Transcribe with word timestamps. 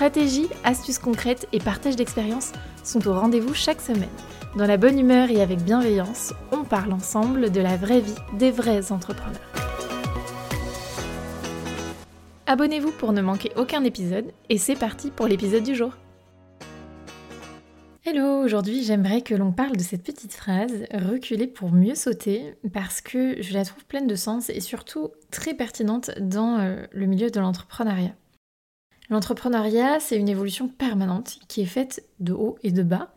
Stratégie, 0.00 0.48
astuces 0.64 0.98
concrètes 0.98 1.46
et 1.52 1.58
partage 1.58 1.94
d'expériences 1.94 2.52
sont 2.84 3.06
au 3.06 3.12
rendez-vous 3.12 3.52
chaque 3.52 3.82
semaine. 3.82 4.08
Dans 4.56 4.66
la 4.66 4.78
bonne 4.78 4.98
humeur 4.98 5.28
et 5.28 5.42
avec 5.42 5.62
bienveillance, 5.62 6.32
on 6.52 6.64
parle 6.64 6.94
ensemble 6.94 7.52
de 7.52 7.60
la 7.60 7.76
vraie 7.76 8.00
vie 8.00 8.14
des 8.38 8.50
vrais 8.50 8.92
entrepreneurs. 8.92 9.38
Abonnez-vous 12.46 12.92
pour 12.92 13.12
ne 13.12 13.20
manquer 13.20 13.52
aucun 13.56 13.84
épisode 13.84 14.32
et 14.48 14.56
c'est 14.56 14.74
parti 14.74 15.10
pour 15.10 15.26
l'épisode 15.26 15.64
du 15.64 15.74
jour. 15.74 15.92
Hello, 18.06 18.42
aujourd'hui 18.42 18.82
j'aimerais 18.82 19.20
que 19.20 19.34
l'on 19.34 19.52
parle 19.52 19.76
de 19.76 19.82
cette 19.82 20.02
petite 20.02 20.32
phrase, 20.32 20.86
reculer 20.94 21.46
pour 21.46 21.72
mieux 21.72 21.94
sauter, 21.94 22.54
parce 22.72 23.02
que 23.02 23.42
je 23.42 23.52
la 23.52 23.66
trouve 23.66 23.84
pleine 23.84 24.06
de 24.06 24.14
sens 24.14 24.48
et 24.48 24.60
surtout 24.60 25.10
très 25.30 25.52
pertinente 25.52 26.10
dans 26.18 26.58
euh, 26.58 26.86
le 26.90 27.04
milieu 27.04 27.28
de 27.28 27.38
l'entrepreneuriat. 27.38 28.14
L'entrepreneuriat, 29.10 29.98
c'est 29.98 30.16
une 30.16 30.28
évolution 30.28 30.68
permanente 30.68 31.40
qui 31.48 31.60
est 31.60 31.66
faite 31.66 32.04
de 32.20 32.32
haut 32.32 32.56
et 32.62 32.70
de 32.70 32.84
bas, 32.84 33.12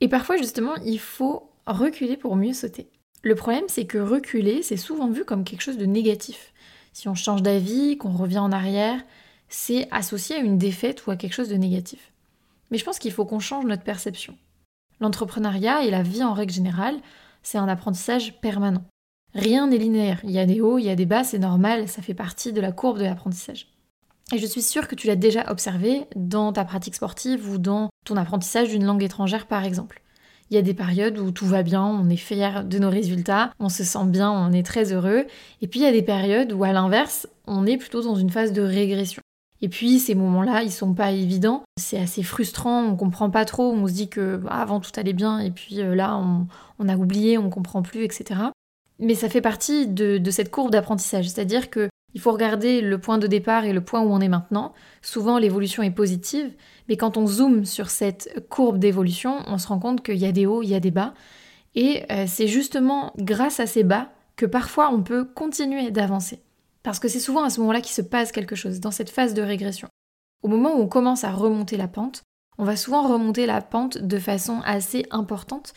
et 0.00 0.08
parfois 0.08 0.36
justement 0.36 0.74
il 0.84 0.98
faut 0.98 1.50
reculer 1.66 2.16
pour 2.16 2.34
mieux 2.34 2.52
sauter. 2.52 2.88
Le 3.22 3.36
problème 3.36 3.64
c'est 3.68 3.86
que 3.86 3.98
reculer, 3.98 4.62
c'est 4.62 4.76
souvent 4.76 5.08
vu 5.08 5.24
comme 5.24 5.44
quelque 5.44 5.62
chose 5.62 5.78
de 5.78 5.86
négatif. 5.86 6.52
Si 6.92 7.08
on 7.08 7.14
change 7.14 7.42
d'avis, 7.42 7.96
qu'on 7.96 8.16
revient 8.16 8.38
en 8.38 8.50
arrière, 8.50 9.00
c'est 9.48 9.86
associé 9.92 10.34
à 10.34 10.40
une 10.40 10.58
défaite 10.58 11.06
ou 11.06 11.12
à 11.12 11.16
quelque 11.16 11.34
chose 11.34 11.48
de 11.48 11.56
négatif. 11.56 12.12
Mais 12.70 12.78
je 12.78 12.84
pense 12.84 12.98
qu'il 12.98 13.12
faut 13.12 13.24
qu'on 13.24 13.38
change 13.38 13.66
notre 13.66 13.84
perception. 13.84 14.36
L'entrepreneuriat 14.98 15.84
et 15.84 15.90
la 15.90 16.02
vie 16.02 16.24
en 16.24 16.32
règle 16.32 16.52
générale, 16.52 16.96
c'est 17.42 17.58
un 17.58 17.68
apprentissage 17.68 18.40
permanent. 18.40 18.84
Rien 19.34 19.68
n'est 19.68 19.78
linéaire. 19.78 20.20
Il 20.24 20.30
y 20.30 20.38
a 20.38 20.46
des 20.46 20.60
hauts, 20.60 20.78
il 20.78 20.86
y 20.86 20.90
a 20.90 20.96
des 20.96 21.06
bas, 21.06 21.22
c'est 21.22 21.38
normal, 21.38 21.86
ça 21.88 22.02
fait 22.02 22.14
partie 22.14 22.52
de 22.52 22.60
la 22.60 22.72
courbe 22.72 22.98
de 22.98 23.04
l'apprentissage. 23.04 23.68
Et 24.34 24.38
je 24.38 24.46
suis 24.46 24.62
sûre 24.62 24.88
que 24.88 24.96
tu 24.96 25.06
l'as 25.06 25.16
déjà 25.16 25.48
observé 25.50 26.06
dans 26.16 26.52
ta 26.52 26.64
pratique 26.64 26.96
sportive 26.96 27.48
ou 27.48 27.58
dans 27.58 27.90
ton 28.04 28.16
apprentissage 28.16 28.70
d'une 28.70 28.84
langue 28.84 29.04
étrangère 29.04 29.46
par 29.46 29.64
exemple. 29.64 30.02
Il 30.50 30.54
y 30.54 30.58
a 30.58 30.62
des 30.62 30.74
périodes 30.74 31.18
où 31.18 31.30
tout 31.30 31.46
va 31.46 31.62
bien, 31.62 31.84
on 31.84 32.08
est 32.08 32.16
fier 32.16 32.64
de 32.64 32.78
nos 32.78 32.90
résultats, 32.90 33.52
on 33.60 33.68
se 33.68 33.84
sent 33.84 34.04
bien, 34.06 34.30
on 34.30 34.52
est 34.52 34.64
très 34.64 34.92
heureux. 34.92 35.26
Et 35.60 35.68
puis 35.68 35.80
il 35.80 35.82
y 35.84 35.86
a 35.86 35.92
des 35.92 36.02
périodes 36.02 36.52
où 36.52 36.64
à 36.64 36.72
l'inverse, 36.72 37.28
on 37.46 37.66
est 37.66 37.76
plutôt 37.76 38.02
dans 38.02 38.16
une 38.16 38.30
phase 38.30 38.52
de 38.52 38.62
régression. 38.62 39.22
Et 39.62 39.68
puis 39.68 40.00
ces 40.00 40.16
moments-là, 40.16 40.64
ils 40.64 40.72
sont 40.72 40.92
pas 40.92 41.12
évidents. 41.12 41.62
C'est 41.78 41.98
assez 41.98 42.24
frustrant, 42.24 42.82
on 42.82 42.96
comprend 42.96 43.30
pas 43.30 43.44
trop, 43.44 43.72
on 43.72 43.86
se 43.86 43.92
dit 43.92 44.08
que 44.08 44.36
bah, 44.36 44.50
avant 44.50 44.80
tout 44.80 44.90
allait 44.96 45.12
bien 45.12 45.38
et 45.38 45.52
puis 45.52 45.80
euh, 45.80 45.94
là 45.94 46.20
on, 46.80 46.88
a 46.88 46.96
oublié, 46.96 47.38
on 47.38 47.48
comprend 47.48 47.82
plus, 47.82 48.02
etc. 48.02 48.40
Mais 48.98 49.14
ça 49.14 49.28
fait 49.28 49.40
partie 49.40 49.86
de 49.86 50.30
cette 50.30 50.50
courbe 50.50 50.72
d'apprentissage, 50.72 51.28
c'est-à-dire 51.28 51.70
que 51.70 51.88
il 52.16 52.18
faut 52.18 52.32
regarder 52.32 52.80
le 52.80 52.98
point 52.98 53.18
de 53.18 53.26
départ 53.26 53.66
et 53.66 53.74
le 53.74 53.82
point 53.82 54.00
où 54.00 54.10
on 54.10 54.22
est 54.22 54.28
maintenant. 54.28 54.72
Souvent 55.02 55.36
l'évolution 55.36 55.82
est 55.82 55.90
positive, 55.90 56.50
mais 56.88 56.96
quand 56.96 57.18
on 57.18 57.26
zoome 57.26 57.66
sur 57.66 57.90
cette 57.90 58.46
courbe 58.48 58.78
d'évolution, 58.78 59.40
on 59.48 59.58
se 59.58 59.68
rend 59.68 59.78
compte 59.78 60.02
qu'il 60.02 60.16
y 60.16 60.24
a 60.24 60.32
des 60.32 60.46
hauts, 60.46 60.62
il 60.62 60.70
y 60.70 60.74
a 60.74 60.80
des 60.80 60.90
bas. 60.90 61.12
Et 61.74 62.04
euh, 62.10 62.24
c'est 62.26 62.46
justement 62.46 63.12
grâce 63.18 63.60
à 63.60 63.66
ces 63.66 63.84
bas 63.84 64.08
que 64.34 64.46
parfois 64.46 64.88
on 64.90 65.02
peut 65.02 65.26
continuer 65.26 65.90
d'avancer. 65.90 66.40
Parce 66.82 67.00
que 67.00 67.08
c'est 67.08 67.20
souvent 67.20 67.44
à 67.44 67.50
ce 67.50 67.60
moment-là 67.60 67.82
qu'il 67.82 67.92
se 67.92 68.00
passe 68.00 68.32
quelque 68.32 68.56
chose, 68.56 68.80
dans 68.80 68.90
cette 68.90 69.10
phase 69.10 69.34
de 69.34 69.42
régression. 69.42 69.88
Au 70.42 70.48
moment 70.48 70.74
où 70.74 70.80
on 70.80 70.88
commence 70.88 71.22
à 71.22 71.32
remonter 71.32 71.76
la 71.76 71.86
pente, 71.86 72.22
on 72.58 72.64
va 72.64 72.76
souvent 72.76 73.06
remonter 73.06 73.46
la 73.46 73.60
pente 73.60 73.98
de 73.98 74.18
façon 74.18 74.60
assez 74.64 75.06
importante. 75.10 75.74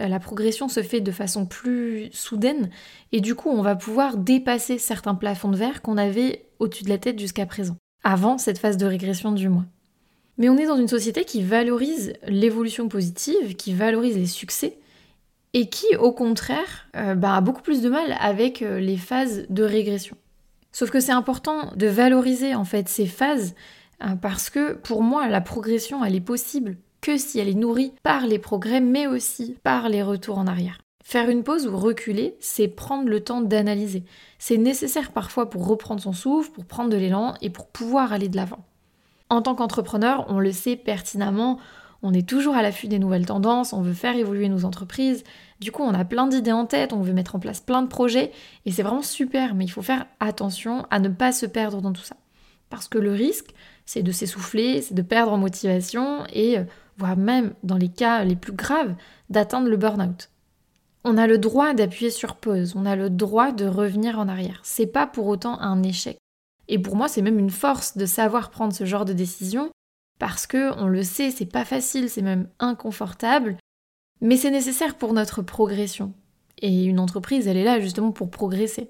Euh, 0.00 0.08
la 0.08 0.18
progression 0.18 0.68
se 0.68 0.82
fait 0.82 1.00
de 1.00 1.12
façon 1.12 1.44
plus 1.46 2.08
soudaine 2.12 2.70
et 3.12 3.20
du 3.20 3.34
coup 3.34 3.50
on 3.50 3.62
va 3.62 3.76
pouvoir 3.76 4.16
dépasser 4.16 4.78
certains 4.78 5.14
plafonds 5.14 5.50
de 5.50 5.56
verre 5.56 5.82
qu'on 5.82 5.98
avait 5.98 6.46
au-dessus 6.58 6.84
de 6.84 6.88
la 6.88 6.98
tête 6.98 7.18
jusqu'à 7.18 7.44
présent, 7.44 7.76
avant 8.02 8.38
cette 8.38 8.58
phase 8.58 8.78
de 8.78 8.86
régression 8.86 9.32
du 9.32 9.48
mois. 9.48 9.66
Mais 10.38 10.48
on 10.48 10.56
est 10.56 10.66
dans 10.66 10.78
une 10.78 10.88
société 10.88 11.24
qui 11.24 11.42
valorise 11.42 12.14
l'évolution 12.26 12.88
positive, 12.88 13.54
qui 13.56 13.74
valorise 13.74 14.16
les 14.16 14.26
succès, 14.26 14.78
et 15.52 15.68
qui, 15.68 15.94
au 15.96 16.12
contraire, 16.12 16.88
euh, 16.96 17.14
bah, 17.14 17.36
a 17.36 17.40
beaucoup 17.42 17.62
plus 17.62 17.82
de 17.82 17.90
mal 17.90 18.16
avec 18.18 18.62
euh, 18.62 18.80
les 18.80 18.96
phases 18.96 19.44
de 19.50 19.62
régression. 19.62 20.16
Sauf 20.72 20.90
que 20.90 21.00
c'est 21.00 21.12
important 21.12 21.72
de 21.76 21.86
valoriser 21.86 22.54
en 22.54 22.64
fait 22.64 22.88
ces 22.88 23.06
phases 23.06 23.54
parce 24.20 24.50
que 24.50 24.74
pour 24.74 25.02
moi 25.02 25.28
la 25.28 25.40
progression 25.40 26.04
elle 26.04 26.14
est 26.14 26.20
possible 26.20 26.76
que 27.00 27.16
si 27.16 27.38
elle 27.38 27.48
est 27.48 27.54
nourrie 27.54 27.92
par 28.02 28.26
les 28.26 28.38
progrès 28.38 28.80
mais 28.80 29.06
aussi 29.06 29.56
par 29.62 29.88
les 29.88 30.02
retours 30.02 30.38
en 30.38 30.46
arrière. 30.46 30.78
Faire 31.04 31.28
une 31.28 31.42
pause 31.42 31.66
ou 31.66 31.76
reculer, 31.76 32.36
c'est 32.38 32.68
prendre 32.68 33.08
le 33.08 33.20
temps 33.20 33.40
d'analyser. 33.40 34.04
C'est 34.38 34.56
nécessaire 34.56 35.10
parfois 35.10 35.50
pour 35.50 35.66
reprendre 35.66 36.00
son 36.00 36.12
souffle, 36.12 36.52
pour 36.52 36.64
prendre 36.64 36.90
de 36.90 36.96
l'élan 36.96 37.34
et 37.42 37.50
pour 37.50 37.66
pouvoir 37.66 38.12
aller 38.12 38.28
de 38.28 38.36
l'avant. 38.36 38.64
En 39.28 39.42
tant 39.42 39.56
qu'entrepreneur, 39.56 40.26
on 40.28 40.38
le 40.38 40.52
sait 40.52 40.76
pertinemment, 40.76 41.58
on 42.02 42.12
est 42.12 42.28
toujours 42.28 42.54
à 42.54 42.62
l'affût 42.62 42.88
des 42.88 42.98
nouvelles 42.98 43.26
tendances, 43.26 43.72
on 43.72 43.82
veut 43.82 43.94
faire 43.94 44.16
évoluer 44.16 44.48
nos 44.48 44.64
entreprises, 44.64 45.24
du 45.60 45.72
coup, 45.72 45.82
on 45.82 45.94
a 45.94 46.04
plein 46.04 46.26
d'idées 46.26 46.52
en 46.52 46.66
tête, 46.66 46.92
on 46.92 47.02
veut 47.02 47.12
mettre 47.12 47.36
en 47.36 47.38
place 47.38 47.60
plein 47.60 47.82
de 47.82 47.88
projets, 47.88 48.32
et 48.66 48.72
c'est 48.72 48.82
vraiment 48.82 49.02
super, 49.02 49.54
mais 49.54 49.64
il 49.64 49.70
faut 49.70 49.82
faire 49.82 50.06
attention 50.20 50.86
à 50.90 50.98
ne 50.98 51.08
pas 51.08 51.32
se 51.32 51.46
perdre 51.46 51.80
dans 51.80 51.92
tout 51.92 52.02
ça. 52.02 52.16
Parce 52.72 52.88
que 52.88 52.96
le 52.96 53.12
risque, 53.12 53.54
c'est 53.84 54.02
de 54.02 54.12
s'essouffler, 54.12 54.80
c'est 54.80 54.94
de 54.94 55.02
perdre 55.02 55.32
en 55.32 55.36
motivation, 55.36 56.24
et 56.32 56.58
euh, 56.58 56.64
voire 56.96 57.18
même, 57.18 57.52
dans 57.62 57.76
les 57.76 57.90
cas 57.90 58.24
les 58.24 58.36
plus 58.36 58.54
graves, 58.54 58.94
d'atteindre 59.28 59.68
le 59.68 59.76
burn-out. 59.76 60.30
On 61.04 61.18
a 61.18 61.26
le 61.26 61.36
droit 61.36 61.74
d'appuyer 61.74 62.10
sur 62.10 62.36
pause, 62.36 62.72
on 62.74 62.86
a 62.86 62.96
le 62.96 63.10
droit 63.10 63.52
de 63.52 63.66
revenir 63.66 64.18
en 64.18 64.28
arrière. 64.28 64.60
C'est 64.62 64.86
pas 64.86 65.06
pour 65.06 65.26
autant 65.26 65.60
un 65.60 65.82
échec. 65.82 66.16
Et 66.68 66.78
pour 66.78 66.96
moi, 66.96 67.08
c'est 67.08 67.20
même 67.20 67.38
une 67.38 67.50
force 67.50 67.98
de 67.98 68.06
savoir 68.06 68.48
prendre 68.48 68.72
ce 68.72 68.86
genre 68.86 69.04
de 69.04 69.12
décision 69.12 69.70
parce 70.18 70.46
que 70.46 70.72
on 70.78 70.86
le 70.86 71.02
sait, 71.02 71.30
c'est 71.30 71.44
pas 71.44 71.66
facile, 71.66 72.08
c'est 72.08 72.22
même 72.22 72.48
inconfortable 72.58 73.58
mais 74.22 74.36
c'est 74.36 74.52
nécessaire 74.52 74.94
pour 74.94 75.12
notre 75.12 75.42
progression. 75.42 76.14
Et 76.58 76.84
une 76.84 77.00
entreprise, 77.00 77.48
elle 77.48 77.56
est 77.56 77.64
là 77.64 77.80
justement 77.80 78.12
pour 78.12 78.30
progresser. 78.30 78.88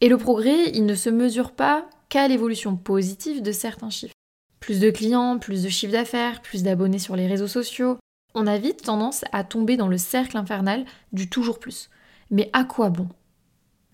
Et 0.00 0.08
le 0.08 0.16
progrès, 0.16 0.70
il 0.72 0.86
ne 0.86 0.94
se 0.94 1.10
mesure 1.10 1.52
pas 1.52 1.88
qu'à 2.08 2.28
l'évolution 2.28 2.76
positive 2.76 3.42
de 3.42 3.52
certains 3.52 3.90
chiffres. 3.90 4.14
Plus 4.60 4.80
de 4.80 4.90
clients, 4.90 5.38
plus 5.38 5.62
de 5.62 5.68
chiffre 5.68 5.92
d'affaires, 5.92 6.42
plus 6.42 6.62
d'abonnés 6.62 6.98
sur 6.98 7.16
les 7.16 7.26
réseaux 7.26 7.48
sociaux. 7.48 7.98
On 8.34 8.46
a 8.46 8.58
vite 8.58 8.82
tendance 8.82 9.24
à 9.32 9.44
tomber 9.44 9.76
dans 9.76 9.88
le 9.88 9.98
cercle 9.98 10.36
infernal 10.36 10.84
du 11.12 11.28
toujours 11.28 11.58
plus. 11.58 11.90
Mais 12.30 12.50
à 12.52 12.64
quoi 12.64 12.90
bon? 12.90 13.08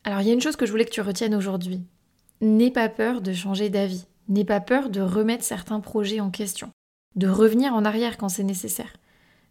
Alors 0.05 0.21
il 0.21 0.27
y 0.27 0.31
a 0.31 0.35
une 0.35 0.41
chose 0.41 0.57
que 0.57 0.67
je 0.67 0.71
voulais 0.71 0.85
que 0.85 0.91
tu 0.91 1.01
retiennes 1.01 1.35
aujourd'hui. 1.35 1.83
N'aie 2.41 2.71
pas 2.71 2.89
peur 2.89 3.21
de 3.21 3.33
changer 3.33 3.71
d'avis. 3.71 4.07
N'aie 4.29 4.45
pas 4.45 4.61
peur 4.61 4.91
de 4.91 5.01
remettre 5.01 5.45
certains 5.45 5.81
projets 5.81 6.21
en 6.21 6.31
question. 6.31 6.71
De 7.15 7.29
revenir 7.29 7.75
en 7.75 7.85
arrière 7.85 8.17
quand 8.17 8.29
c'est 8.29 8.43
nécessaire 8.43 8.93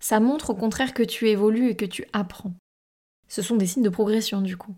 ça 0.01 0.19
montre 0.19 0.49
au 0.49 0.55
contraire 0.55 0.93
que 0.93 1.03
tu 1.03 1.29
évolues 1.29 1.69
et 1.69 1.75
que 1.77 1.85
tu 1.85 2.05
apprends. 2.11 2.53
Ce 3.29 3.41
sont 3.41 3.55
des 3.55 3.67
signes 3.67 3.83
de 3.83 3.89
progression 3.89 4.41
du 4.41 4.57
coup. 4.57 4.75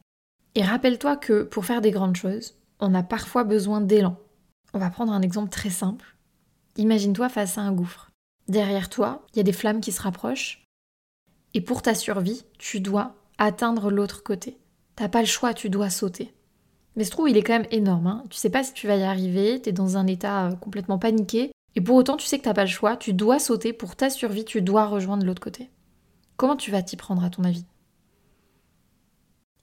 Et 0.53 0.61
rappelle-toi 0.61 1.17
que 1.17 1.41
pour 1.41 1.65
faire 1.65 1.81
des 1.81 1.89
grandes 1.89 2.17
choses, 2.17 2.53
on 2.79 2.93
a 2.93 3.03
parfois 3.03 3.43
besoin 3.43 3.81
d'élan. 3.81 4.17
On 4.73 4.79
va 4.79 4.89
prendre 4.89 5.13
un 5.13 5.21
exemple 5.21 5.49
très 5.49 5.69
simple. 5.69 6.15
Imagine-toi 6.77 7.29
face 7.29 7.57
à 7.57 7.61
un 7.61 7.71
gouffre. 7.71 8.09
Derrière 8.47 8.89
toi, 8.89 9.25
il 9.33 9.37
y 9.37 9.39
a 9.39 9.43
des 9.43 9.53
flammes 9.53 9.81
qui 9.81 9.91
se 9.91 10.01
rapprochent. 10.01 10.65
Et 11.53 11.61
pour 11.61 11.81
ta 11.81 11.95
survie, 11.95 12.43
tu 12.57 12.79
dois 12.79 13.15
atteindre 13.37 13.91
l'autre 13.91 14.23
côté. 14.23 14.57
T'as 14.95 15.09
pas 15.09 15.21
le 15.21 15.27
choix, 15.27 15.53
tu 15.53 15.69
dois 15.69 15.89
sauter. 15.89 16.33
Mais 16.95 17.03
ce 17.03 17.11
trou, 17.11 17.27
il 17.27 17.37
est 17.37 17.43
quand 17.43 17.53
même 17.53 17.67
énorme. 17.71 18.07
Hein. 18.07 18.23
Tu 18.29 18.37
sais 18.37 18.49
pas 18.49 18.63
si 18.63 18.73
tu 18.73 18.87
vas 18.87 18.95
y 18.95 19.03
arriver, 19.03 19.61
tu 19.61 19.69
es 19.69 19.71
dans 19.71 19.97
un 19.97 20.07
état 20.07 20.47
euh, 20.47 20.55
complètement 20.55 20.99
paniqué. 20.99 21.51
Et 21.75 21.81
pour 21.81 21.95
autant, 21.95 22.17
tu 22.17 22.27
sais 22.27 22.37
que 22.37 22.43
t'as 22.43 22.53
pas 22.53 22.65
le 22.65 22.69
choix, 22.69 22.97
tu 22.97 23.13
dois 23.13 23.39
sauter 23.39 23.73
pour 23.73 23.95
ta 23.95 24.09
survie, 24.09 24.45
tu 24.45 24.61
dois 24.61 24.85
rejoindre 24.85 25.25
l'autre 25.25 25.41
côté. 25.41 25.71
Comment 26.37 26.55
tu 26.55 26.69
vas 26.69 26.83
t'y 26.83 26.97
prendre 26.97 27.23
à 27.23 27.29
ton 27.29 27.43
avis? 27.43 27.65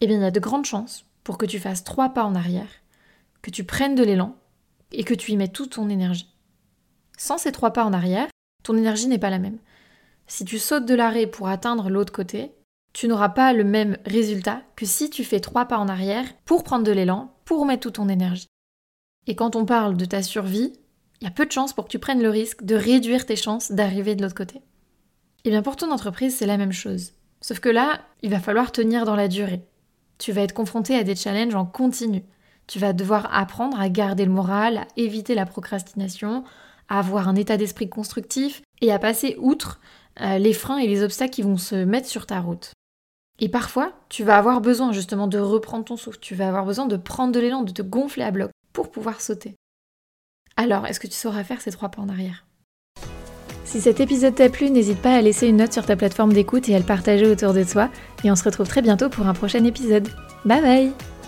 Eh 0.00 0.06
bien, 0.06 0.16
il 0.16 0.22
y 0.22 0.24
a 0.24 0.30
de 0.30 0.40
grandes 0.40 0.64
chances 0.64 1.04
pour 1.22 1.38
que 1.38 1.46
tu 1.46 1.60
fasses 1.60 1.84
trois 1.84 2.08
pas 2.08 2.24
en 2.24 2.34
arrière, 2.34 2.68
que 3.42 3.50
tu 3.50 3.64
prennes 3.64 3.94
de 3.94 4.04
l'élan 4.04 4.36
et 4.92 5.04
que 5.04 5.14
tu 5.14 5.32
y 5.32 5.36
mettes 5.36 5.52
toute 5.52 5.72
ton 5.72 5.88
énergie. 5.88 6.34
Sans 7.16 7.38
ces 7.38 7.52
trois 7.52 7.72
pas 7.72 7.84
en 7.84 7.92
arrière, 7.92 8.28
ton 8.62 8.76
énergie 8.76 9.08
n'est 9.08 9.18
pas 9.18 9.30
la 9.30 9.38
même. 9.38 9.58
Si 10.26 10.44
tu 10.44 10.58
sautes 10.58 10.86
de 10.86 10.94
l'arrêt 10.94 11.26
pour 11.26 11.48
atteindre 11.48 11.90
l'autre 11.90 12.12
côté, 12.12 12.52
tu 12.92 13.08
n'auras 13.08 13.28
pas 13.28 13.52
le 13.52 13.64
même 13.64 13.96
résultat 14.04 14.62
que 14.76 14.86
si 14.86 15.10
tu 15.10 15.24
fais 15.24 15.40
trois 15.40 15.66
pas 15.66 15.78
en 15.78 15.88
arrière 15.88 16.26
pour 16.44 16.64
prendre 16.64 16.84
de 16.84 16.92
l'élan, 16.92 17.34
pour 17.44 17.66
mettre 17.66 17.82
toute 17.82 17.94
ton 17.94 18.08
énergie. 18.08 18.46
Et 19.26 19.36
quand 19.36 19.54
on 19.54 19.64
parle 19.64 19.96
de 19.96 20.04
ta 20.04 20.22
survie, 20.22 20.72
il 21.20 21.24
y 21.24 21.28
a 21.28 21.30
peu 21.30 21.46
de 21.46 21.52
chances 21.52 21.72
pour 21.72 21.84
que 21.84 21.90
tu 21.90 21.98
prennes 21.98 22.22
le 22.22 22.30
risque 22.30 22.64
de 22.64 22.74
réduire 22.74 23.26
tes 23.26 23.36
chances 23.36 23.72
d'arriver 23.72 24.14
de 24.14 24.22
l'autre 24.22 24.34
côté. 24.34 24.56
Et 24.56 25.48
eh 25.48 25.50
bien 25.50 25.62
pour 25.62 25.76
ton 25.76 25.90
entreprise, 25.90 26.36
c'est 26.36 26.46
la 26.46 26.56
même 26.56 26.72
chose. 26.72 27.12
Sauf 27.40 27.60
que 27.60 27.68
là, 27.68 28.00
il 28.22 28.30
va 28.30 28.40
falloir 28.40 28.72
tenir 28.72 29.04
dans 29.04 29.16
la 29.16 29.28
durée. 29.28 29.62
Tu 30.18 30.32
vas 30.32 30.42
être 30.42 30.52
confronté 30.52 30.94
à 30.96 31.04
des 31.04 31.16
challenges 31.16 31.54
en 31.54 31.64
continu. 31.64 32.22
Tu 32.70 32.78
vas 32.78 32.92
devoir 32.92 33.28
apprendre 33.34 33.80
à 33.80 33.88
garder 33.88 34.24
le 34.24 34.30
moral, 34.30 34.78
à 34.78 34.86
éviter 34.96 35.34
la 35.34 35.44
procrastination, 35.44 36.44
à 36.88 37.00
avoir 37.00 37.28
un 37.28 37.34
état 37.34 37.56
d'esprit 37.56 37.88
constructif 37.88 38.62
et 38.80 38.92
à 38.92 39.00
passer 39.00 39.34
outre 39.40 39.80
euh, 40.20 40.38
les 40.38 40.52
freins 40.52 40.78
et 40.78 40.86
les 40.86 41.02
obstacles 41.02 41.32
qui 41.32 41.42
vont 41.42 41.56
se 41.56 41.74
mettre 41.74 42.06
sur 42.06 42.26
ta 42.26 42.38
route. 42.38 42.70
Et 43.40 43.48
parfois, 43.48 43.92
tu 44.08 44.22
vas 44.22 44.38
avoir 44.38 44.60
besoin 44.60 44.92
justement 44.92 45.26
de 45.26 45.40
reprendre 45.40 45.84
ton 45.84 45.96
souffle, 45.96 46.20
tu 46.20 46.36
vas 46.36 46.46
avoir 46.46 46.64
besoin 46.64 46.86
de 46.86 46.96
prendre 46.96 47.32
de 47.32 47.40
l'élan, 47.40 47.64
de 47.64 47.72
te 47.72 47.82
gonfler 47.82 48.22
à 48.22 48.30
bloc 48.30 48.52
pour 48.72 48.92
pouvoir 48.92 49.20
sauter. 49.20 49.56
Alors, 50.56 50.86
est-ce 50.86 51.00
que 51.00 51.08
tu 51.08 51.14
sauras 51.14 51.42
faire 51.42 51.60
ces 51.60 51.72
trois 51.72 51.88
pas 51.88 52.02
en 52.02 52.08
arrière? 52.08 52.46
Si 53.64 53.80
cet 53.80 53.98
épisode 53.98 54.36
t'a 54.36 54.48
plu, 54.48 54.70
n'hésite 54.70 55.02
pas 55.02 55.16
à 55.16 55.22
laisser 55.22 55.48
une 55.48 55.56
note 55.56 55.72
sur 55.72 55.86
ta 55.86 55.96
plateforme 55.96 56.32
d'écoute 56.32 56.68
et 56.68 56.76
à 56.76 56.78
le 56.78 56.84
partager 56.84 57.26
autour 57.26 57.52
de 57.52 57.64
toi. 57.64 57.90
Et 58.22 58.30
on 58.30 58.36
se 58.36 58.44
retrouve 58.44 58.68
très 58.68 58.82
bientôt 58.82 59.08
pour 59.08 59.26
un 59.26 59.34
prochain 59.34 59.64
épisode. 59.64 60.06
Bye 60.44 60.62
bye 60.62 61.19